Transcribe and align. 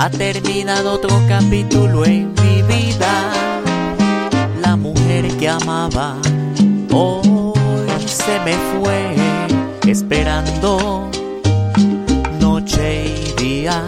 Ha 0.00 0.08
terminado 0.10 0.92
otro 0.92 1.10
capítulo 1.28 2.04
en 2.04 2.32
mi 2.40 2.62
vida. 2.62 3.32
La 4.62 4.76
mujer 4.76 5.26
que 5.38 5.48
amaba 5.48 6.16
hoy 6.92 7.90
se 8.06 8.38
me 8.44 8.54
fue 8.70 9.16
esperando 9.90 11.10
noche 12.40 13.06
y 13.06 13.42
día 13.42 13.82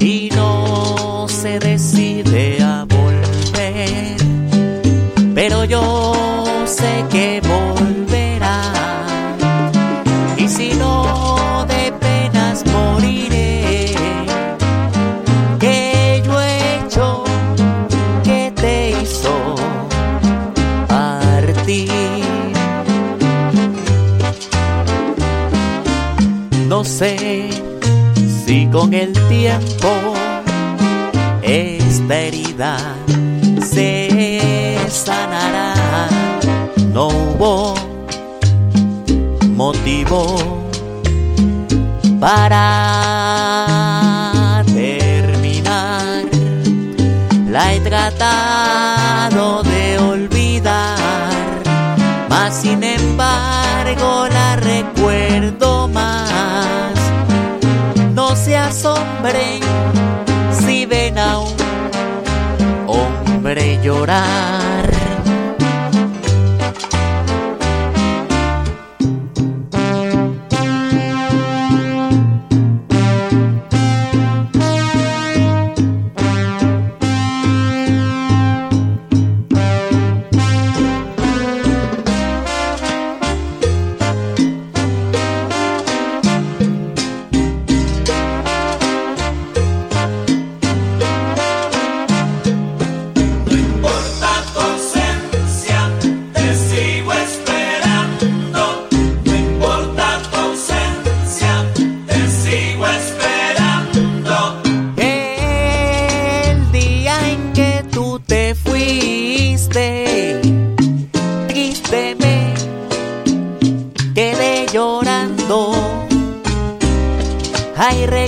y 0.00 0.30
no 0.34 1.26
se 1.28 1.60
decide 1.60 2.60
a 2.60 2.84
volver. 2.84 4.16
Pero 5.32 5.62
yo 5.62 6.12
sé 6.66 7.04
que 7.08 7.37
No 26.78 26.84
sé 26.84 27.50
si 28.46 28.68
con 28.68 28.94
el 28.94 29.12
tiempo 29.28 29.88
esta 31.42 32.16
herida 32.16 32.78
se 33.60 34.78
sanará. 34.88 35.74
No 36.92 37.08
hubo 37.08 37.74
motivo 39.56 40.36
para 42.20 42.62
terminar. 44.72 46.26
La 47.50 47.74
he 47.74 47.80
asombren 59.08 59.60
si 60.60 60.86
ven 60.86 61.18
a 61.18 61.38
un 61.38 61.56
hombre 62.86 63.78
llorar. 63.82 64.97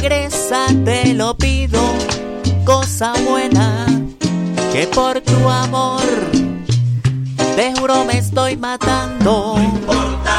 Regresa, 0.00 0.66
te 0.84 1.12
lo 1.14 1.36
pido, 1.36 1.80
cosa 2.64 3.12
buena, 3.28 3.86
que 4.72 4.86
por 4.86 5.20
tu 5.20 5.48
amor, 5.48 6.00
te 7.56 7.74
juro 7.74 8.04
me 8.04 8.18
estoy 8.18 8.56
matando. 8.56 9.56
No 9.56 9.62
importa 9.62 10.37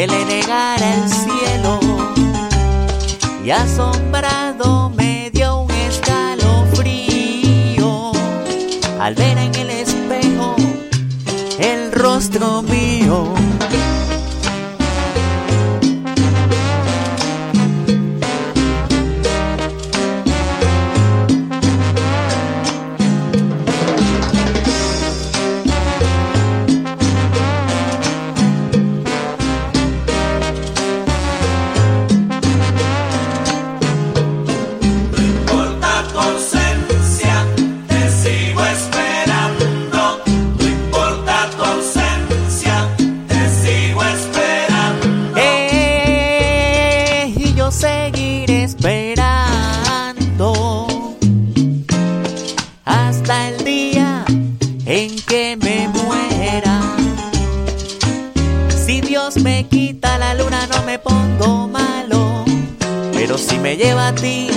que 0.00 0.06
le 0.06 0.24
negara 0.24 0.94
el 0.94 1.06
cielo. 1.10 1.78
Y 3.44 3.50
asombrado 3.50 4.88
me 4.88 5.30
dio 5.30 5.60
un 5.60 5.70
escalofrío 5.70 6.92
al 8.98 9.14
ver 9.14 9.36
en 9.36 9.54
el 9.56 9.68
espejo 9.68 10.56
el 11.58 11.92
rostro 11.92 12.62
mío. 12.62 13.34
Hasta 53.20 53.48
el 53.48 53.64
día 53.64 54.24
en 54.86 55.16
que 55.26 55.56
me 55.56 55.88
muera. 55.88 56.80
Si 58.86 59.00
Dios 59.02 59.36
me 59.36 59.66
quita 59.66 60.16
la 60.18 60.34
luna 60.34 60.66
no 60.66 60.82
me 60.84 60.98
pongo 60.98 61.68
malo, 61.68 62.44
pero 63.12 63.36
si 63.36 63.58
me 63.58 63.76
lleva 63.76 64.08
a 64.08 64.14
ti, 64.14 64.48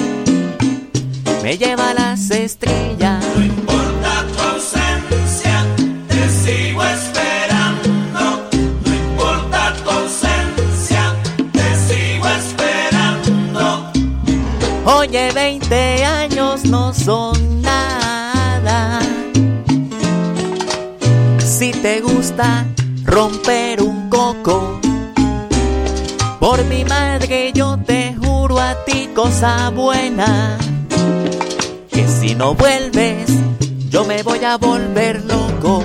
me 1.44 1.57
lleva 1.57 1.89
a 1.89 1.94
las 1.94 2.31
estrellas. 2.31 3.25
No 3.36 3.44
importa 3.44 4.25
tu 4.33 4.42
ausencia, 4.42 5.65
te 6.07 6.30
sigo 6.30 6.83
esperando. 6.83 8.48
No 8.86 8.94
importa 8.94 9.74
tu 9.83 9.89
ausencia, 9.89 11.15
te 11.51 11.68
sigo 11.88 12.27
esperando. 12.27 13.92
Oye, 14.86 15.31
20 15.33 16.06
años 16.06 16.63
no 16.65 16.94
son 16.94 17.32
te 21.83 22.00
gusta 22.00 22.65
romper 23.03 23.81
un 23.81 24.09
coco, 24.09 24.80
por 26.39 26.63
mi 26.63 26.85
madre 26.85 27.51
yo 27.53 27.77
te 27.85 28.15
juro 28.15 28.57
a 28.57 28.85
ti 28.85 29.09
cosa 29.13 29.69
buena. 29.69 30.57
Que 31.89 32.07
si 32.07 32.35
no 32.35 32.56
vuelves, 32.56 33.30
yo 33.89 34.06
me 34.06 34.24
voy 34.24 34.45
a 34.45 34.56
volver 34.56 35.25
loco. 35.25 35.83